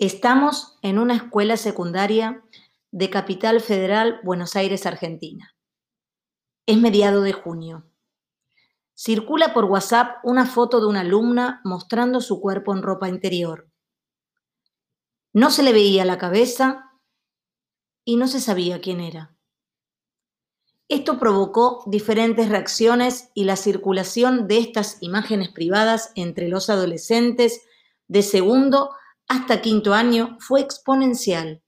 Estamos 0.00 0.78
en 0.82 1.00
una 1.00 1.16
escuela 1.16 1.56
secundaria 1.56 2.44
de 2.92 3.10
Capital 3.10 3.60
Federal, 3.60 4.20
Buenos 4.22 4.54
Aires, 4.54 4.86
Argentina. 4.86 5.56
Es 6.66 6.78
mediado 6.78 7.20
de 7.22 7.32
junio. 7.32 7.84
Circula 8.94 9.52
por 9.52 9.64
WhatsApp 9.64 10.18
una 10.22 10.46
foto 10.46 10.80
de 10.80 10.86
una 10.86 11.00
alumna 11.00 11.60
mostrando 11.64 12.20
su 12.20 12.40
cuerpo 12.40 12.72
en 12.72 12.82
ropa 12.82 13.08
interior. 13.08 13.68
No 15.32 15.50
se 15.50 15.64
le 15.64 15.72
veía 15.72 16.04
la 16.04 16.16
cabeza 16.16 16.92
y 18.04 18.18
no 18.18 18.28
se 18.28 18.38
sabía 18.38 18.80
quién 18.80 19.00
era. 19.00 19.36
Esto 20.86 21.18
provocó 21.18 21.82
diferentes 21.86 22.48
reacciones 22.48 23.32
y 23.34 23.44
la 23.44 23.56
circulación 23.56 24.46
de 24.46 24.58
estas 24.58 24.98
imágenes 25.00 25.48
privadas 25.48 26.12
entre 26.14 26.46
los 26.46 26.70
adolescentes 26.70 27.62
de 28.06 28.22
segundo 28.22 28.90
hasta 29.28 29.60
quinto 29.60 29.94
año 29.94 30.36
fue 30.40 30.60
exponencial. 30.60 31.62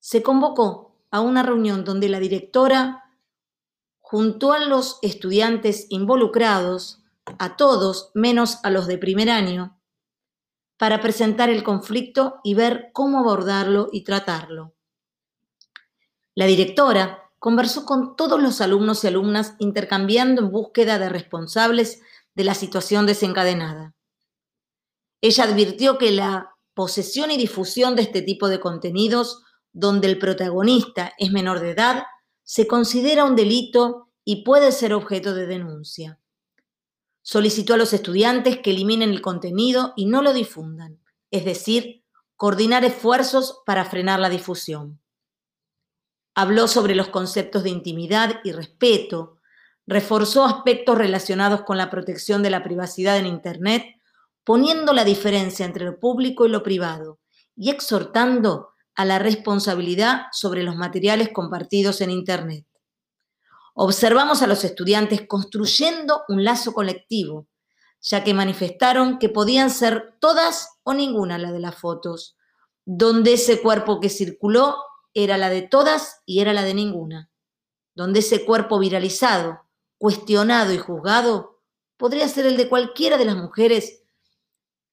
Se 0.00 0.22
convocó 0.22 0.96
a 1.10 1.20
una 1.20 1.42
reunión 1.42 1.84
donde 1.84 2.08
la 2.08 2.18
directora 2.18 3.04
juntó 4.00 4.52
a 4.52 4.60
los 4.60 4.98
estudiantes 5.02 5.86
involucrados, 5.90 7.02
a 7.38 7.56
todos 7.56 8.10
menos 8.14 8.58
a 8.62 8.70
los 8.70 8.86
de 8.86 8.98
primer 8.98 9.30
año, 9.30 9.80
para 10.78 11.00
presentar 11.00 11.50
el 11.50 11.64
conflicto 11.64 12.40
y 12.44 12.54
ver 12.54 12.90
cómo 12.92 13.18
abordarlo 13.18 13.88
y 13.92 14.04
tratarlo. 14.04 14.74
La 16.34 16.46
directora 16.46 17.30
conversó 17.38 17.84
con 17.84 18.14
todos 18.14 18.40
los 18.40 18.60
alumnos 18.60 19.02
y 19.02 19.08
alumnas 19.08 19.54
intercambiando 19.58 20.42
en 20.42 20.50
búsqueda 20.50 20.98
de 20.98 21.08
responsables 21.08 22.02
de 22.34 22.44
la 22.44 22.54
situación 22.54 23.06
desencadenada. 23.06 23.95
Ella 25.26 25.42
advirtió 25.42 25.98
que 25.98 26.12
la 26.12 26.54
posesión 26.72 27.32
y 27.32 27.36
difusión 27.36 27.96
de 27.96 28.02
este 28.02 28.22
tipo 28.22 28.48
de 28.48 28.60
contenidos, 28.60 29.42
donde 29.72 30.06
el 30.06 30.20
protagonista 30.20 31.14
es 31.18 31.32
menor 31.32 31.58
de 31.58 31.70
edad, 31.70 32.04
se 32.44 32.68
considera 32.68 33.24
un 33.24 33.34
delito 33.34 34.12
y 34.24 34.44
puede 34.44 34.70
ser 34.70 34.94
objeto 34.94 35.34
de 35.34 35.48
denuncia. 35.48 36.20
Solicitó 37.22 37.74
a 37.74 37.76
los 37.76 37.92
estudiantes 37.92 38.58
que 38.58 38.70
eliminen 38.70 39.10
el 39.10 39.20
contenido 39.20 39.94
y 39.96 40.06
no 40.06 40.22
lo 40.22 40.32
difundan, 40.32 41.00
es 41.32 41.44
decir, 41.44 42.04
coordinar 42.36 42.84
esfuerzos 42.84 43.62
para 43.66 43.84
frenar 43.84 44.20
la 44.20 44.30
difusión. 44.30 45.00
Habló 46.36 46.68
sobre 46.68 46.94
los 46.94 47.08
conceptos 47.08 47.64
de 47.64 47.70
intimidad 47.70 48.38
y 48.44 48.52
respeto, 48.52 49.40
reforzó 49.88 50.44
aspectos 50.44 50.96
relacionados 50.96 51.62
con 51.62 51.78
la 51.78 51.90
protección 51.90 52.44
de 52.44 52.50
la 52.50 52.62
privacidad 52.62 53.16
en 53.18 53.26
Internet 53.26 53.95
poniendo 54.46 54.92
la 54.92 55.04
diferencia 55.04 55.66
entre 55.66 55.84
lo 55.84 55.98
público 55.98 56.46
y 56.46 56.48
lo 56.48 56.62
privado 56.62 57.18
y 57.56 57.70
exhortando 57.70 58.68
a 58.94 59.04
la 59.04 59.18
responsabilidad 59.18 60.26
sobre 60.30 60.62
los 60.62 60.76
materiales 60.76 61.30
compartidos 61.30 62.00
en 62.00 62.12
Internet. 62.12 62.64
Observamos 63.74 64.42
a 64.42 64.46
los 64.46 64.62
estudiantes 64.62 65.26
construyendo 65.26 66.22
un 66.28 66.44
lazo 66.44 66.72
colectivo, 66.74 67.48
ya 68.00 68.22
que 68.22 68.34
manifestaron 68.34 69.18
que 69.18 69.28
podían 69.28 69.68
ser 69.68 70.14
todas 70.20 70.78
o 70.84 70.94
ninguna 70.94 71.38
la 71.38 71.50
de 71.50 71.58
las 71.58 71.74
fotos, 71.74 72.36
donde 72.84 73.32
ese 73.32 73.60
cuerpo 73.60 73.98
que 73.98 74.08
circuló 74.08 74.76
era 75.12 75.38
la 75.38 75.50
de 75.50 75.62
todas 75.62 76.22
y 76.24 76.38
era 76.38 76.52
la 76.52 76.62
de 76.62 76.74
ninguna, 76.74 77.32
donde 77.96 78.20
ese 78.20 78.44
cuerpo 78.44 78.78
viralizado, 78.78 79.62
cuestionado 79.98 80.72
y 80.72 80.78
juzgado 80.78 81.62
podría 81.96 82.28
ser 82.28 82.46
el 82.46 82.56
de 82.56 82.68
cualquiera 82.68 83.18
de 83.18 83.24
las 83.24 83.36
mujeres 83.36 84.04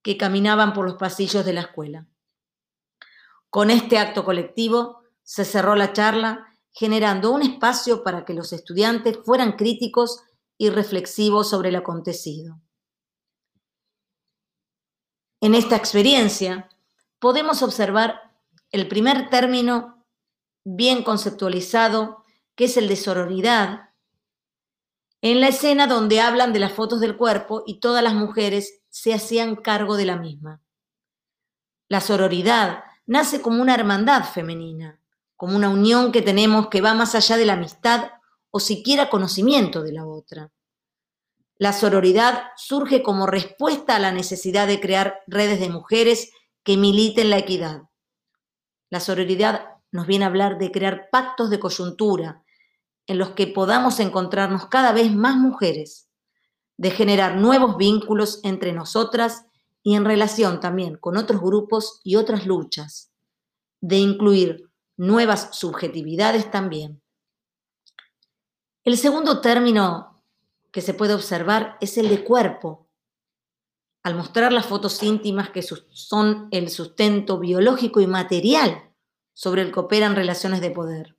que 0.03 0.17
caminaban 0.17 0.73
por 0.73 0.85
los 0.85 0.95
pasillos 0.95 1.45
de 1.45 1.53
la 1.53 1.61
escuela. 1.61 2.05
Con 3.49 3.71
este 3.71 3.97
acto 3.97 4.25
colectivo 4.25 5.01
se 5.23 5.45
cerró 5.45 5.75
la 5.75 5.93
charla, 5.93 6.47
generando 6.71 7.31
un 7.31 7.41
espacio 7.41 8.03
para 8.03 8.25
que 8.25 8.33
los 8.33 8.51
estudiantes 8.51 9.19
fueran 9.23 9.53
críticos 9.53 10.23
y 10.57 10.69
reflexivos 10.69 11.49
sobre 11.49 11.71
lo 11.71 11.79
acontecido. 11.79 12.59
En 15.39 15.55
esta 15.55 15.75
experiencia 15.75 16.69
podemos 17.19 17.63
observar 17.63 18.33
el 18.71 18.87
primer 18.87 19.29
término 19.29 20.05
bien 20.65 21.03
conceptualizado, 21.03 22.23
que 22.55 22.65
es 22.65 22.77
el 22.77 22.87
de 22.87 22.95
sororidad, 22.95 23.92
en 25.23 25.39
la 25.39 25.47
escena 25.47 25.87
donde 25.87 26.19
hablan 26.19 26.51
de 26.51 26.59
las 26.59 26.73
fotos 26.73 26.99
del 26.99 27.15
cuerpo 27.15 27.63
y 27.65 27.79
todas 27.79 28.03
las 28.03 28.13
mujeres 28.13 28.81
se 28.89 29.13
hacían 29.13 29.55
cargo 29.55 29.95
de 29.95 30.03
la 30.03 30.17
misma. 30.17 30.61
La 31.87 32.01
sororidad 32.01 32.83
nace 33.05 33.41
como 33.41 33.61
una 33.61 33.73
hermandad 33.73 34.25
femenina, 34.25 34.99
como 35.37 35.55
una 35.55 35.69
unión 35.69 36.11
que 36.11 36.21
tenemos 36.21 36.67
que 36.67 36.81
va 36.81 36.93
más 36.93 37.15
allá 37.15 37.37
de 37.37 37.45
la 37.45 37.53
amistad 37.53 38.11
o 38.51 38.59
siquiera 38.59 39.09
conocimiento 39.09 39.81
de 39.81 39.93
la 39.93 40.05
otra. 40.05 40.51
La 41.55 41.71
sororidad 41.71 42.43
surge 42.57 43.01
como 43.01 43.25
respuesta 43.25 43.95
a 43.95 43.99
la 43.99 44.11
necesidad 44.11 44.67
de 44.67 44.81
crear 44.81 45.21
redes 45.27 45.61
de 45.61 45.69
mujeres 45.69 46.31
que 46.63 46.75
militen 46.75 47.29
la 47.29 47.37
equidad. 47.37 47.83
La 48.89 48.99
sororidad 48.99 49.69
nos 49.89 50.05
viene 50.05 50.25
a 50.25 50.27
hablar 50.27 50.57
de 50.57 50.69
crear 50.69 51.07
pactos 51.09 51.49
de 51.49 51.61
coyuntura, 51.61 52.42
en 53.07 53.17
los 53.17 53.31
que 53.31 53.47
podamos 53.47 53.99
encontrarnos 53.99 54.67
cada 54.67 54.91
vez 54.91 55.13
más 55.13 55.35
mujeres, 55.35 56.09
de 56.77 56.91
generar 56.91 57.35
nuevos 57.35 57.77
vínculos 57.77 58.39
entre 58.43 58.73
nosotras 58.73 59.45
y 59.83 59.95
en 59.95 60.05
relación 60.05 60.59
también 60.59 60.97
con 60.97 61.17
otros 61.17 61.41
grupos 61.41 61.99
y 62.03 62.15
otras 62.15 62.45
luchas, 62.45 63.11
de 63.81 63.97
incluir 63.97 64.69
nuevas 64.95 65.49
subjetividades 65.51 66.49
también. 66.49 67.01
El 68.83 68.97
segundo 68.97 69.41
término 69.41 70.23
que 70.71 70.81
se 70.81 70.93
puede 70.93 71.13
observar 71.13 71.77
es 71.81 71.97
el 71.97 72.09
de 72.09 72.23
cuerpo. 72.23 72.89
Al 74.01 74.15
mostrar 74.15 74.51
las 74.51 74.65
fotos 74.65 75.01
íntimas 75.03 75.49
que 75.49 75.61
son 75.61 76.47
el 76.51 76.69
sustento 76.69 77.39
biológico 77.39 78.01
y 78.01 78.07
material 78.07 78.91
sobre 79.33 79.61
el 79.61 79.71
que 79.71 79.79
operan 79.79 80.15
relaciones 80.15 80.59
de 80.59 80.71
poder 80.71 81.17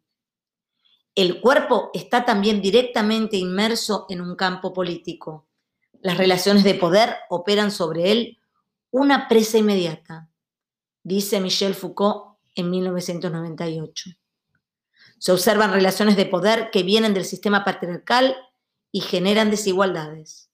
el 1.15 1.41
cuerpo 1.41 1.91
está 1.95 2.25
también 2.25 2.61
directamente 2.61 3.37
inmerso 3.37 4.07
en 4.09 4.21
un 4.21 4.35
campo 4.35 4.73
político. 4.73 5.47
Las 6.01 6.19
relaciones 6.19 6.65
de 6.65 6.75
poder 6.75 7.17
operan 7.31 7.71
sobre 7.71 8.11
él 8.11 8.39
una 8.91 9.29
presa 9.29 9.59
inmediata, 9.59 10.29
dice 11.03 11.41
Michel 11.41 11.75
Foucault 11.75 12.39
en 12.55 12.71
1998. 12.71 14.11
Se 15.19 15.33
observan 15.33 15.73
relaciones 15.73 16.17
de 16.17 16.27
poder 16.27 16.71
que 16.71 16.83
vienen 16.83 17.15
del 17.15 17.25
sistema 17.25 17.65
patriarcal 17.65 18.37
y 18.91 19.01
generan 19.01 19.51
desigualdades. 19.51 20.51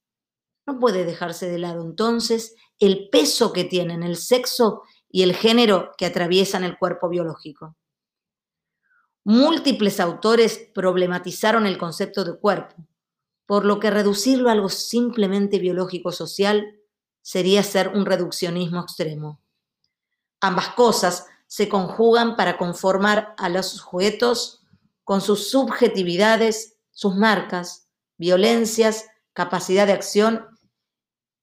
No 0.67 0.79
puede 0.79 1.05
dejarse 1.05 1.51
de 1.51 1.59
lado 1.59 1.83
entonces 1.83 2.55
el 2.79 3.09
peso 3.11 3.53
que 3.53 3.65
tienen 3.65 4.03
el 4.03 4.17
sexo 4.17 4.83
y 5.11 5.23
el 5.23 5.35
género 5.35 5.93
que 5.99 6.07
atraviesan 6.07 6.65
el 6.65 6.79
cuerpo 6.79 7.09
biológico. 7.09 7.77
Múltiples 9.25 10.01
autores 10.01 10.71
problematizaron 10.75 11.67
el 11.67 11.77
concepto 11.77 12.25
de 12.25 12.39
cuerpo, 12.39 12.75
por 13.45 13.67
lo 13.67 13.79
que 13.79 13.91
reducirlo 13.91 14.49
a 14.49 14.53
algo 14.53 14.71
simplemente 14.71 15.59
biológico-social 15.59 16.81
sería 17.21 17.63
ser 17.63 17.89
un 17.89 18.07
reduccionismo 18.07 18.81
extremo. 18.81 19.43
Ambas 20.41 20.69
cosas 20.71 21.27
se 21.47 21.69
conjugan 21.69 22.35
para 22.35 22.57
conformar 22.57 23.35
a 23.37 23.51
los 23.51 23.67
sujetos 23.67 24.63
con 25.05 25.21
sus 25.21 25.51
subjetividades, 25.51 26.79
sus 26.91 27.15
marcas, 27.15 27.89
violencias, 28.17 29.07
capacidad 29.35 29.87
de 29.87 29.93
acción 29.93 30.47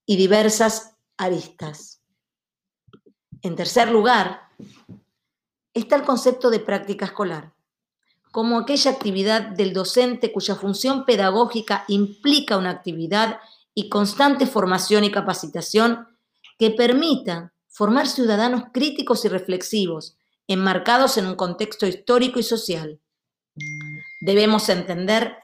y 0.06 0.18
diversas 0.18 0.96
aristas. 1.16 2.02
En 3.44 3.56
tercer 3.56 3.92
lugar, 3.92 4.50
está 5.76 5.96
el 5.96 6.04
concepto 6.04 6.50
de 6.50 6.60
práctica 6.60 7.06
escolar 7.06 7.57
como 8.38 8.60
aquella 8.60 8.92
actividad 8.92 9.42
del 9.42 9.74
docente 9.74 10.32
cuya 10.32 10.54
función 10.54 11.06
pedagógica 11.06 11.86
implica 11.88 12.56
una 12.60 12.70
actividad 12.70 13.40
y 13.74 13.90
constante 13.90 14.46
formación 14.46 15.04
y 15.04 15.10
capacitación 15.10 16.08
que 16.60 16.70
permita 16.70 17.56
formar 17.68 18.06
ciudadanos 18.06 18.66
críticos 18.72 19.26
y 19.26 19.30
reflexivos, 19.30 20.20
enmarcados 20.46 21.18
en 21.18 21.26
un 21.26 21.34
contexto 21.34 21.88
histórico 21.88 22.38
y 22.38 22.44
social. 22.44 23.02
Debemos 24.22 24.70
entender 24.70 25.38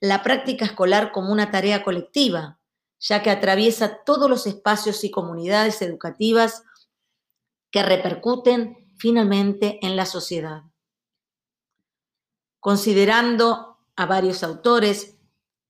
la 0.00 0.22
práctica 0.22 0.64
escolar 0.64 1.12
como 1.12 1.32
una 1.32 1.50
tarea 1.50 1.84
colectiva, 1.84 2.58
ya 3.00 3.22
que 3.22 3.28
atraviesa 3.28 4.02
todos 4.06 4.30
los 4.30 4.46
espacios 4.46 5.04
y 5.04 5.10
comunidades 5.10 5.82
educativas 5.82 6.62
que 7.70 7.82
repercuten 7.82 8.94
finalmente 8.96 9.78
en 9.82 9.94
la 9.94 10.06
sociedad. 10.06 10.69
Considerando 12.60 13.78
a 13.96 14.06
varios 14.06 14.42
autores, 14.42 15.16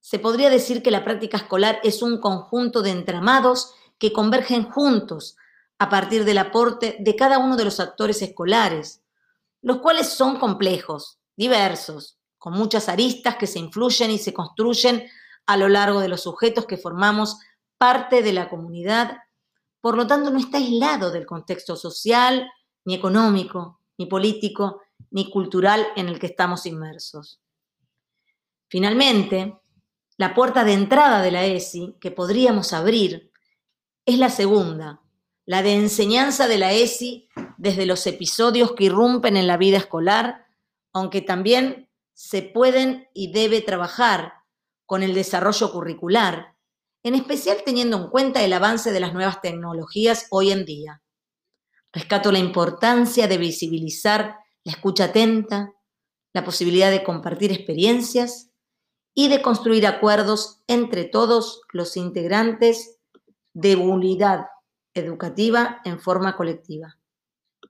se 0.01 0.19
podría 0.19 0.51
decir 0.51 0.83
que 0.83 0.91
la 0.91 1.05
práctica 1.05 1.37
escolar 1.37 1.81
es 1.83 2.03
un 2.03 2.21
conjunto 2.21 2.83
de 2.83 2.91
entramados 2.91 3.75
que 3.99 4.13
convergen 4.13 4.69
juntos 4.71 5.37
a 5.79 5.89
partir 5.89 6.25
del 6.25 6.39
aporte 6.39 6.97
de 7.01 7.17
cada 7.17 7.39
uno 7.39 7.57
de 7.57 7.65
los 7.65 7.81
actores 7.81 8.21
escolares, 8.23 9.03
los 9.63 9.79
cuales 9.79 10.09
son 10.09 10.39
complejos, 10.39 11.19
diversos, 11.37 12.19
con 12.39 12.55
muchas 12.55 12.89
aristas 12.89 13.37
que 13.37 13.47
se 13.47 13.59
influyen 13.59 14.11
y 14.11 14.19
se 14.19 14.33
construyen 14.33 15.07
a 15.47 15.57
lo 15.57 15.69
largo 15.69 16.01
de 16.01 16.09
los 16.09 16.23
sujetos 16.23 16.67
que 16.67 16.77
formamos 16.77 17.39
parte 17.79 18.23
de 18.23 18.33
la 18.33 18.49
comunidad, 18.49 19.19
por 19.81 19.97
lo 19.97 20.07
tanto 20.07 20.31
no 20.31 20.39
está 20.39 20.59
aislado 20.59 21.11
del 21.11 21.27
contexto 21.27 21.77
social, 21.77 22.51
ni 22.85 22.95
económico, 22.95 23.81
ni 23.99 24.07
político, 24.07 24.83
ni 25.11 25.31
cultural 25.31 25.87
en 25.97 26.09
el 26.09 26.19
que 26.19 26.27
estamos 26.27 26.67
inmersos. 26.67 27.41
Finalmente, 28.69 29.59
la 30.17 30.35
puerta 30.35 30.65
de 30.65 30.75
entrada 30.75 31.23
de 31.23 31.31
la 31.31 31.45
ESI 31.45 31.97
que 32.01 32.11
podríamos 32.11 32.73
abrir 32.73 33.33
es 34.05 34.19
la 34.19 34.29
segunda, 34.29 35.01
la 35.47 35.63
de 35.63 35.75
enseñanza 35.75 36.47
de 36.47 36.59
la 36.59 36.73
ESI 36.73 37.29
desde 37.57 37.87
los 37.87 38.07
episodios 38.07 38.73
que 38.73 38.85
irrumpen 38.85 39.37
en 39.37 39.47
la 39.47 39.57
vida 39.57 39.79
escolar, 39.79 40.47
aunque 40.93 41.21
también 41.21 41.89
se 42.13 42.43
pueden 42.43 43.09
y 43.15 43.33
debe 43.33 43.63
trabajar 43.63 44.35
con 44.85 45.03
el 45.03 45.15
desarrollo 45.15 45.73
curricular, 45.73 46.55
en 47.03 47.15
especial 47.15 47.63
teniendo 47.65 47.97
en 47.97 48.11
cuenta 48.11 48.45
el 48.45 48.53
avance 48.53 48.93
de 48.93 49.01
las 49.01 49.15
nuevas 49.15 49.41
tecnologías 49.41 50.27
hoy 50.31 50.53
en 50.53 50.65
día. 50.65 51.03
Rescato 51.93 52.31
la 52.31 52.39
importancia 52.39 53.27
de 53.27 53.39
visibilizar 53.39 54.40
la 54.65 54.73
escucha 54.73 55.05
atenta, 55.07 55.73
la 56.33 56.45
posibilidad 56.45 56.91
de 56.91 57.03
compartir 57.03 57.53
experiencias 57.53 58.51
y 59.15 59.29
de 59.29 59.43
construir 59.43 59.87
acuerdos 59.87 60.63
entre 60.67 61.05
todos 61.05 61.63
los 61.73 61.97
integrantes 61.97 62.99
de 63.53 63.77
unidad 63.77 64.47
educativa 64.95 65.81
en 65.85 65.99
forma 65.99 66.37
colectiva. 66.37 67.00